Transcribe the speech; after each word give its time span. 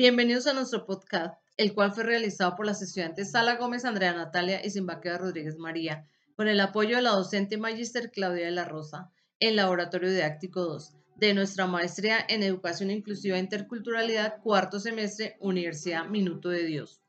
Bienvenidos 0.00 0.46
a 0.46 0.52
nuestro 0.52 0.86
podcast, 0.86 1.42
el 1.56 1.74
cual 1.74 1.92
fue 1.92 2.04
realizado 2.04 2.54
por 2.54 2.64
las 2.66 2.80
estudiantes 2.82 3.32
Sala 3.32 3.56
Gómez, 3.56 3.84
Andrea 3.84 4.12
Natalia 4.12 4.64
y 4.64 4.70
Simbaquea 4.70 5.18
Rodríguez 5.18 5.58
María, 5.58 6.06
con 6.36 6.46
el 6.46 6.60
apoyo 6.60 6.94
de 6.94 7.02
la 7.02 7.10
docente 7.10 7.58
Magister 7.58 8.12
Claudia 8.12 8.44
de 8.44 8.52
la 8.52 8.64
Rosa, 8.64 9.10
en 9.40 9.56
Laboratorio 9.56 10.08
Didáctico 10.08 10.60
2, 10.60 10.92
de 11.16 11.34
nuestra 11.34 11.66
maestría 11.66 12.24
en 12.28 12.44
Educación 12.44 12.92
Inclusiva 12.92 13.38
e 13.38 13.40
Interculturalidad, 13.40 14.40
cuarto 14.40 14.78
semestre, 14.78 15.36
Universidad 15.40 16.06
Minuto 16.06 16.48
de 16.48 16.62
Dios. 16.62 17.02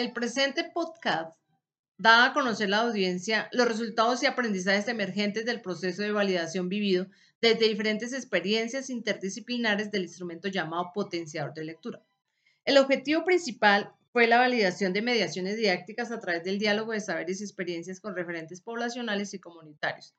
El 0.00 0.14
presente 0.14 0.64
podcast 0.64 1.36
da 1.98 2.24
a 2.24 2.32
conocer 2.32 2.68
a 2.68 2.70
la 2.70 2.76
audiencia 2.78 3.50
los 3.52 3.68
resultados 3.68 4.22
y 4.22 4.26
aprendizajes 4.26 4.88
emergentes 4.88 5.44
del 5.44 5.60
proceso 5.60 6.00
de 6.00 6.10
validación 6.10 6.70
vivido 6.70 7.06
desde 7.42 7.68
diferentes 7.68 8.14
experiencias 8.14 8.88
interdisciplinares 8.88 9.90
del 9.90 10.04
instrumento 10.04 10.48
llamado 10.48 10.90
potenciador 10.94 11.52
de 11.52 11.64
lectura. 11.64 12.02
El 12.64 12.78
objetivo 12.78 13.26
principal 13.26 13.92
fue 14.10 14.26
la 14.26 14.38
validación 14.38 14.94
de 14.94 15.02
mediaciones 15.02 15.58
didácticas 15.58 16.10
a 16.10 16.18
través 16.18 16.44
del 16.44 16.58
diálogo 16.58 16.92
de 16.92 17.00
saberes 17.00 17.42
y 17.42 17.44
experiencias 17.44 18.00
con 18.00 18.16
referentes 18.16 18.62
poblacionales 18.62 19.34
y 19.34 19.38
comunitarios, 19.38 20.14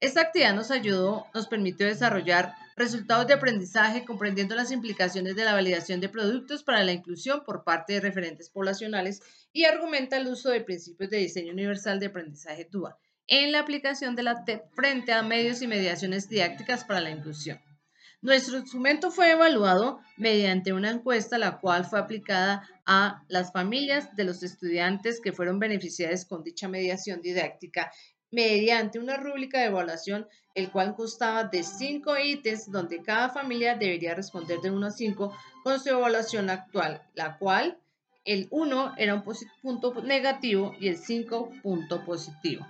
esta 0.00 0.22
actividad 0.22 0.54
nos 0.54 0.70
ayudó, 0.70 1.26
nos 1.34 1.46
permitió 1.46 1.86
desarrollar 1.86 2.54
resultados 2.74 3.26
de 3.26 3.34
aprendizaje 3.34 4.06
comprendiendo 4.06 4.54
las 4.54 4.72
implicaciones 4.72 5.36
de 5.36 5.44
la 5.44 5.52
validación 5.52 6.00
de 6.00 6.08
productos 6.08 6.64
para 6.64 6.82
la 6.82 6.92
inclusión 6.92 7.44
por 7.44 7.64
parte 7.64 7.92
de 7.92 8.00
referentes 8.00 8.48
poblacionales 8.48 9.22
y 9.52 9.64
argumenta 9.64 10.16
el 10.16 10.28
uso 10.28 10.48
de 10.48 10.62
principios 10.62 11.10
de 11.10 11.18
diseño 11.18 11.52
universal 11.52 12.00
de 12.00 12.06
aprendizaje 12.06 12.64
TUA 12.64 12.96
en 13.26 13.52
la 13.52 13.60
aplicación 13.60 14.16
de 14.16 14.22
la 14.22 14.44
TED 14.44 14.60
frente 14.74 15.12
a 15.12 15.22
medios 15.22 15.60
y 15.60 15.66
mediaciones 15.66 16.28
didácticas 16.28 16.84
para 16.84 17.00
la 17.00 17.10
inclusión. 17.10 17.60
Nuestro 18.22 18.58
instrumento 18.58 19.10
fue 19.10 19.30
evaluado 19.32 20.00
mediante 20.16 20.72
una 20.72 20.90
encuesta 20.90 21.38
la 21.38 21.58
cual 21.58 21.84
fue 21.84 21.98
aplicada 21.98 22.68
a 22.86 23.22
las 23.28 23.52
familias 23.52 24.14
de 24.16 24.24
los 24.24 24.42
estudiantes 24.42 25.20
que 25.20 25.32
fueron 25.32 25.58
beneficiadas 25.58 26.24
con 26.24 26.42
dicha 26.42 26.68
mediación 26.68 27.20
didáctica 27.22 27.92
mediante 28.30 28.98
una 28.98 29.16
rúbrica 29.16 29.58
de 29.58 29.66
evaluación, 29.66 30.28
el 30.54 30.70
cual 30.70 30.94
constaba 30.94 31.44
de 31.44 31.62
cinco 31.62 32.16
ítems 32.18 32.70
donde 32.70 33.02
cada 33.02 33.30
familia 33.30 33.76
debería 33.76 34.14
responder 34.14 34.60
de 34.60 34.70
1 34.70 34.86
a 34.86 34.90
5 34.90 35.36
con 35.62 35.80
su 35.80 35.88
evaluación 35.90 36.50
actual, 36.50 37.02
la 37.14 37.38
cual 37.38 37.78
el 38.24 38.48
1 38.50 38.94
era 38.96 39.14
un 39.14 39.24
punto 39.62 40.02
negativo 40.02 40.74
y 40.78 40.88
el 40.88 40.96
5 40.96 41.52
punto 41.62 42.04
positivo. 42.04 42.66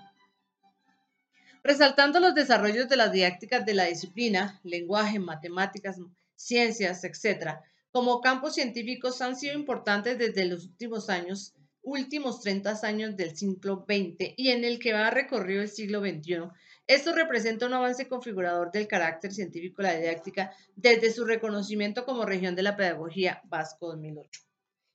Resaltando 1.62 2.20
los 2.20 2.34
desarrollos 2.34 2.88
de 2.88 2.96
las 2.96 3.12
didácticas 3.12 3.66
de 3.66 3.74
la 3.74 3.84
disciplina, 3.84 4.60
lenguaje, 4.62 5.18
matemáticas, 5.18 5.98
ciencias, 6.34 7.04
etc., 7.04 7.58
como 7.92 8.20
campos 8.20 8.54
científicos 8.54 9.20
han 9.20 9.36
sido 9.36 9.54
importantes 9.54 10.16
desde 10.16 10.44
los 10.46 10.64
últimos 10.64 11.10
años 11.10 11.54
últimos 11.82 12.40
30 12.40 12.78
años 12.82 13.16
del 13.16 13.36
siglo 13.36 13.84
XX 13.88 14.34
y 14.36 14.50
en 14.50 14.64
el 14.64 14.78
que 14.78 14.92
va 14.92 15.10
recorrido 15.10 15.62
el 15.62 15.68
siglo 15.68 16.00
XXI. 16.00 16.50
Esto 16.86 17.14
representa 17.14 17.66
un 17.66 17.74
avance 17.74 18.08
configurador 18.08 18.72
del 18.72 18.88
carácter 18.88 19.32
científico 19.32 19.82
de 19.82 19.88
la 19.88 19.96
didáctica 19.96 20.52
desde 20.76 21.12
su 21.12 21.24
reconocimiento 21.24 22.04
como 22.04 22.24
región 22.24 22.56
de 22.56 22.62
la 22.62 22.76
pedagogía 22.76 23.40
Vasco 23.44 23.88
2008 23.88 24.40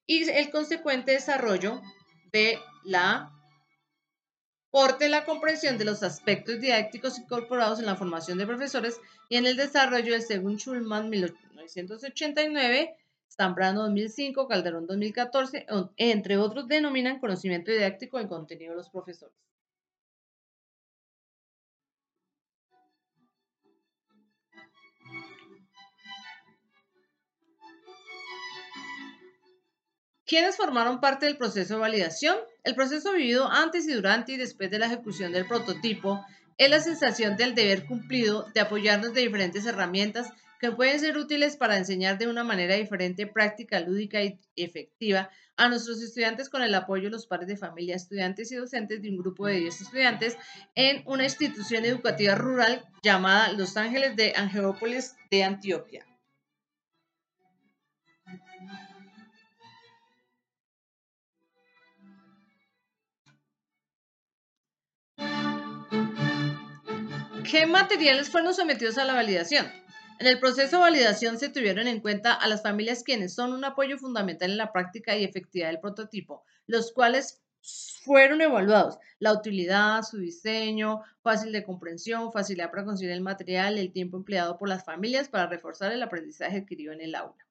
y 0.07 0.29
el 0.29 0.51
consecuente 0.51 1.13
desarrollo 1.13 1.81
de 2.31 2.59
la 2.83 3.31
porte 4.69 5.07
la 5.07 5.25
comprensión 5.25 5.77
de 5.77 5.85
los 5.85 6.03
aspectos 6.03 6.59
didácticos 6.59 7.17
incorporados 7.17 7.79
en 7.79 7.85
la 7.85 7.95
formación 7.95 8.37
de 8.37 8.45
profesores 8.45 8.99
y 9.29 9.37
en 9.37 9.45
el 9.45 9.55
desarrollo 9.55 10.13
del 10.13 10.21
según 10.21 10.57
Schulman 10.57 11.09
1989 11.09 12.95
Zambrano 13.37 13.81
2005, 13.81 14.47
Calderón 14.47 14.87
2014, 14.87 15.65
entre 15.97 16.37
otros, 16.37 16.67
denominan 16.67 17.19
conocimiento 17.19 17.71
didáctico 17.71 18.17
del 18.17 18.29
contenido 18.29 18.71
de 18.71 18.77
los 18.77 18.89
profesores. 18.89 19.35
¿Quiénes 30.25 30.57
formaron 30.57 30.99
parte 30.99 31.27
del 31.27 31.37
proceso 31.37 31.75
de 31.75 31.79
validación? 31.81 32.35
El 32.63 32.73
proceso 32.73 33.13
vivido 33.13 33.47
antes 33.47 33.87
y 33.87 33.93
durante 33.93 34.31
y 34.31 34.37
después 34.37 34.71
de 34.71 34.79
la 34.79 34.87
ejecución 34.87 35.31
del 35.31 35.47
prototipo 35.47 36.25
es 36.57 36.69
la 36.69 36.79
sensación 36.79 37.35
del 37.35 37.55
deber 37.55 37.85
cumplido 37.85 38.47
de 38.53 38.61
apoyarnos 38.61 39.13
de 39.13 39.21
diferentes 39.21 39.65
herramientas 39.65 40.31
que 40.59 40.71
pueden 40.71 40.99
ser 40.99 41.17
útiles 41.17 41.57
para 41.57 41.77
enseñar 41.77 42.17
de 42.17 42.27
una 42.27 42.43
manera 42.43 42.75
diferente, 42.75 43.27
práctica, 43.27 43.79
lúdica 43.81 44.23
y 44.23 44.39
efectiva 44.55 45.29
a 45.57 45.69
nuestros 45.69 46.01
estudiantes 46.01 46.49
con 46.49 46.61
el 46.61 46.73
apoyo 46.73 47.05
de 47.05 47.11
los 47.11 47.27
padres 47.27 47.47
de 47.47 47.57
familia, 47.57 47.95
estudiantes 47.95 48.51
y 48.51 48.55
docentes 48.55 49.01
de 49.01 49.09
un 49.09 49.17
grupo 49.17 49.47
de 49.47 49.59
10 49.59 49.81
estudiantes 49.81 50.37
en 50.75 51.03
una 51.05 51.23
institución 51.23 51.85
educativa 51.85 52.35
rural 52.35 52.85
llamada 53.03 53.51
Los 53.53 53.77
Ángeles 53.77 54.15
de 54.15 54.33
Angelópolis 54.35 55.15
de 55.31 55.43
Antioquia. 55.43 56.05
¿Qué 67.49 67.67
materiales 67.67 68.29
fueron 68.29 68.53
sometidos 68.55 68.97
a 68.97 69.05
la 69.05 69.13
validación? 69.13 69.67
En 70.19 70.25
el 70.25 70.39
proceso 70.39 70.77
de 70.77 70.81
validación 70.81 71.37
se 71.37 71.49
tuvieron 71.49 71.87
en 71.87 71.99
cuenta 71.99 72.33
a 72.33 72.47
las 72.47 72.63
familias 72.63 73.03
quienes 73.03 73.35
son 73.35 73.53
un 73.53 73.63
apoyo 73.63 73.97
fundamental 73.97 74.49
en 74.49 74.57
la 74.57 74.71
práctica 74.71 75.15
y 75.15 75.23
efectividad 75.23 75.67
del 75.67 75.79
prototipo, 75.79 76.43
los 76.65 76.91
cuales 76.91 77.43
fueron 78.03 78.41
evaluados. 78.41 78.97
La 79.19 79.33
utilidad, 79.33 80.01
su 80.01 80.17
diseño, 80.17 81.01
fácil 81.21 81.51
de 81.51 81.63
comprensión, 81.63 82.31
facilidad 82.31 82.71
para 82.71 82.85
conseguir 82.85 83.11
el 83.13 83.21
material, 83.21 83.77
el 83.77 83.91
tiempo 83.91 84.17
empleado 84.17 84.57
por 84.57 84.67
las 84.67 84.83
familias 84.83 85.29
para 85.29 85.47
reforzar 85.47 85.91
el 85.91 86.01
aprendizaje 86.01 86.57
adquirido 86.57 86.93
en 86.93 87.01
el 87.01 87.15
aula. 87.15 87.45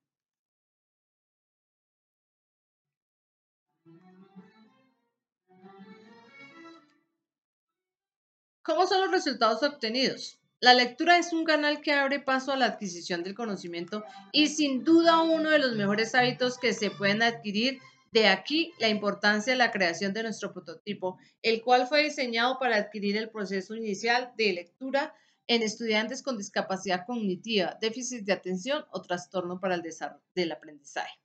¿Cómo 8.64 8.86
son 8.86 9.02
los 9.02 9.10
resultados 9.10 9.62
obtenidos? 9.62 10.40
La 10.58 10.72
lectura 10.72 11.18
es 11.18 11.34
un 11.34 11.44
canal 11.44 11.82
que 11.82 11.92
abre 11.92 12.18
paso 12.18 12.50
a 12.50 12.56
la 12.56 12.64
adquisición 12.64 13.22
del 13.22 13.34
conocimiento 13.34 14.02
y 14.32 14.46
sin 14.46 14.84
duda 14.84 15.20
uno 15.20 15.50
de 15.50 15.58
los 15.58 15.76
mejores 15.76 16.14
hábitos 16.14 16.56
que 16.56 16.72
se 16.72 16.90
pueden 16.90 17.22
adquirir. 17.22 17.78
De 18.10 18.26
aquí 18.26 18.72
la 18.78 18.88
importancia 18.88 19.52
de 19.52 19.58
la 19.58 19.70
creación 19.70 20.14
de 20.14 20.22
nuestro 20.22 20.54
prototipo, 20.54 21.18
el 21.42 21.60
cual 21.60 21.86
fue 21.86 22.04
diseñado 22.04 22.58
para 22.58 22.76
adquirir 22.76 23.18
el 23.18 23.28
proceso 23.28 23.74
inicial 23.74 24.32
de 24.38 24.54
lectura 24.54 25.14
en 25.46 25.60
estudiantes 25.60 26.22
con 26.22 26.38
discapacidad 26.38 27.04
cognitiva, 27.06 27.76
déficit 27.82 28.24
de 28.24 28.32
atención 28.32 28.86
o 28.92 29.02
trastorno 29.02 29.60
para 29.60 29.74
el 29.74 29.82
desarrollo 29.82 30.24
del 30.34 30.52
aprendizaje. 30.52 31.23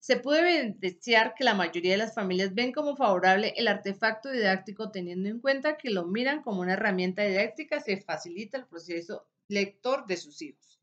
Se 0.00 0.16
puede 0.16 0.60
evidenciar 0.60 1.34
que 1.34 1.44
la 1.44 1.54
mayoría 1.54 1.92
de 1.92 1.98
las 1.98 2.14
familias 2.14 2.54
ven 2.54 2.72
como 2.72 2.96
favorable 2.96 3.52
el 3.56 3.68
artefacto 3.68 4.30
didáctico 4.30 4.90
teniendo 4.90 5.28
en 5.28 5.40
cuenta 5.40 5.76
que 5.76 5.90
lo 5.90 6.06
miran 6.06 6.42
como 6.42 6.62
una 6.62 6.72
herramienta 6.72 7.22
didáctica 7.22 7.80
se 7.80 8.00
facilita 8.00 8.56
el 8.56 8.66
proceso 8.66 9.28
lector 9.48 10.06
de 10.06 10.16
sus 10.16 10.40
hijos. 10.42 10.80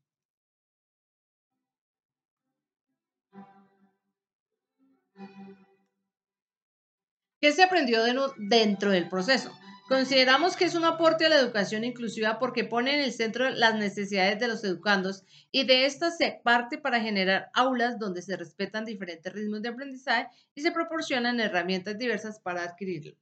¿Qué 7.40 7.52
se 7.52 7.62
aprendió 7.64 8.02
dentro 8.36 8.90
del 8.90 9.08
proceso? 9.08 9.52
Consideramos 9.88 10.54
que 10.54 10.66
es 10.66 10.74
un 10.74 10.84
aporte 10.84 11.24
a 11.24 11.30
la 11.30 11.40
educación 11.40 11.82
inclusiva 11.82 12.38
porque 12.38 12.64
pone 12.64 12.94
en 12.94 13.00
el 13.00 13.10
centro 13.10 13.48
las 13.48 13.74
necesidades 13.74 14.38
de 14.38 14.46
los 14.46 14.62
educandos 14.62 15.24
y 15.50 15.64
de 15.64 15.86
estas 15.86 16.18
se 16.18 16.42
parte 16.44 16.76
para 16.76 17.00
generar 17.00 17.50
aulas 17.54 17.98
donde 17.98 18.20
se 18.20 18.36
respetan 18.36 18.84
diferentes 18.84 19.32
ritmos 19.32 19.62
de 19.62 19.70
aprendizaje 19.70 20.28
y 20.54 20.60
se 20.60 20.72
proporcionan 20.72 21.40
herramientas 21.40 21.96
diversas 21.96 22.38
para 22.38 22.64
adquirirlo. 22.64 23.16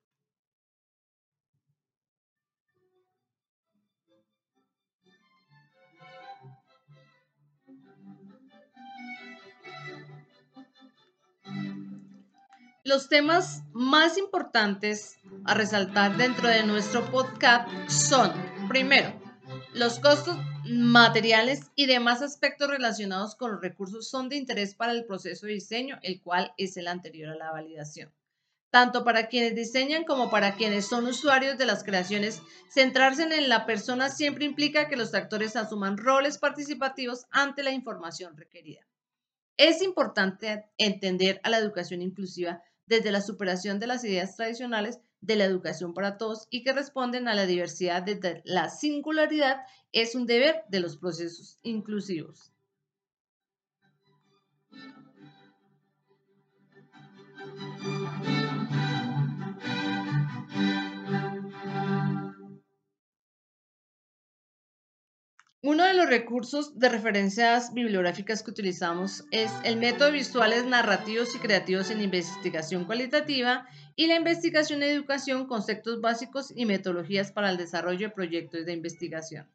Los 12.83 13.09
temas 13.09 13.63
más 13.73 14.19
importantes 14.19 15.17
a 15.47 15.55
resaltar 15.55 16.17
dentro 16.17 16.49
de 16.49 16.65
nuestro 16.65 17.09
podcast 17.11 17.69
son, 17.89 18.33
primero, 18.69 19.13
los 19.75 20.01
costos, 20.01 20.37
materiales 20.65 21.71
y 21.77 21.87
demás 21.87 22.21
aspectos 22.21 22.69
relacionados 22.69 23.37
con 23.37 23.53
los 23.53 23.61
recursos 23.61 24.09
son 24.09 24.29
de 24.29 24.37
interés 24.37 24.75
para 24.75 24.93
el 24.93 25.05
proceso 25.05 25.47
de 25.47 25.53
diseño, 25.53 25.99
el 26.03 26.21
cual 26.21 26.53
es 26.59 26.77
el 26.77 26.89
anterior 26.89 27.31
a 27.31 27.37
la 27.37 27.53
validación. 27.53 28.13
Tanto 28.71 29.05
para 29.05 29.29
quienes 29.29 29.55
diseñan 29.55 30.05
como 30.05 30.29
para 30.29 30.57
quienes 30.57 30.87
son 30.87 31.07
usuarios 31.07 31.57
de 31.57 31.67
las 31.67 31.85
creaciones, 31.85 32.43
centrarse 32.69 33.23
en 33.23 33.49
la 33.49 33.65
persona 33.65 34.09
siempre 34.09 34.45
implica 34.45 34.89
que 34.89 34.97
los 34.97 35.15
actores 35.15 35.55
asuman 35.55 35.97
roles 35.97 36.39
participativos 36.39 37.27
ante 37.31 37.63
la 37.63 37.71
información 37.71 38.37
requerida. 38.37 38.81
Es 39.57 39.81
importante 39.83 40.65
entender 40.77 41.41
a 41.45 41.51
la 41.51 41.59
educación 41.59 42.03
inclusiva 42.03 42.63
desde 42.87 43.13
la 43.13 43.21
superación 43.21 43.79
de 43.79 43.87
las 43.87 44.05
ideas 44.05 44.37
tradicionales 44.37 45.01
de 45.27 45.37
la 45.37 45.45
educación 45.45 45.93
para 45.93 46.17
todos 46.17 46.47
y 46.51 46.63
que 46.63 46.73
responden 46.73 47.29
a 47.29 47.35
la 47.35 47.47
diversidad 47.47 48.03
desde 48.03 48.43
la 48.45 48.71
singularidad 48.71 49.63
es 49.93 50.15
un 50.15 50.27
deber 50.27 50.63
de 50.69 50.81
los 50.81 50.97
procesos 50.97 51.59
inclusivos. 51.63 52.53
Uno 65.63 65.83
de 65.83 65.95
los 65.95 66.07
recursos 66.07 66.79
de 66.79 66.89
referencias 66.89 67.75
bibliográficas 67.75 68.45
que 68.45 68.53
utilizamos 68.53 69.25
es 69.33 69.51
el 69.65 69.79
método 69.79 70.07
de 70.07 70.19
visuales 70.19 70.65
narrativos 70.65 71.35
y 71.35 71.39
creativos 71.39 71.91
en 71.91 72.03
investigación 72.03 72.85
cualitativa 72.85 73.67
y 73.97 74.07
la 74.07 74.17
investigación 74.17 74.83
en 74.83 74.91
educación, 74.91 75.47
conceptos 75.47 76.01
básicos 76.01 76.53
y 76.55 76.67
metodologías 76.67 77.33
para 77.33 77.51
el 77.51 77.57
desarrollo 77.57 78.09
de 78.09 78.15
proyectos 78.15 78.65
de 78.67 78.73
investigación. 78.73 79.49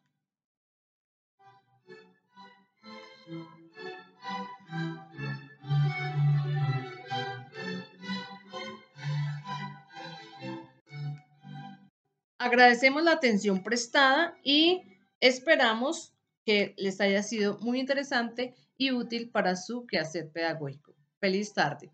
Agradecemos 12.38 13.04
la 13.04 13.12
atención 13.12 13.64
prestada 13.64 14.36
y 14.44 14.82
Esperamos 15.22 16.16
que 16.44 16.74
les 16.78 17.00
haya 17.00 17.22
sido 17.22 17.60
muy 17.60 17.80
interesante 17.80 18.56
y 18.76 18.92
útil 18.92 19.30
para 19.30 19.56
su 19.56 19.86
quehacer 19.86 20.32
pedagógico. 20.32 20.96
Feliz 21.20 21.54
tarde. 21.54 21.92